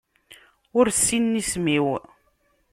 Ur 0.77 0.85
ssinen 0.95 1.33
isem-iw. 1.41 1.87